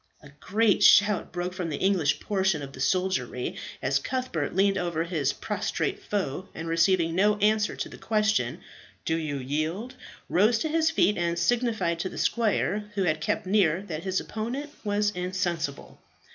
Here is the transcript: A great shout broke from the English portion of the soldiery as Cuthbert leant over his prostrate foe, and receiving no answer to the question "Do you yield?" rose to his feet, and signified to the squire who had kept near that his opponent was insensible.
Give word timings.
A 0.23 0.29
great 0.39 0.81
shout 0.81 1.31
broke 1.31 1.53
from 1.53 1.69
the 1.69 1.77
English 1.77 2.19
portion 2.21 2.63
of 2.63 2.73
the 2.73 2.79
soldiery 2.79 3.57
as 3.83 3.99
Cuthbert 3.99 4.55
leant 4.55 4.75
over 4.75 5.03
his 5.03 5.31
prostrate 5.31 5.99
foe, 6.01 6.49
and 6.55 6.67
receiving 6.67 7.13
no 7.13 7.35
answer 7.37 7.75
to 7.75 7.87
the 7.87 7.99
question 7.99 8.61
"Do 9.05 9.15
you 9.15 9.37
yield?" 9.37 9.93
rose 10.27 10.57
to 10.57 10.69
his 10.69 10.89
feet, 10.89 11.19
and 11.19 11.37
signified 11.37 11.99
to 11.99 12.09
the 12.09 12.17
squire 12.17 12.85
who 12.95 13.03
had 13.03 13.21
kept 13.21 13.45
near 13.45 13.83
that 13.83 14.01
his 14.03 14.19
opponent 14.19 14.71
was 14.83 15.11
insensible. 15.11 16.01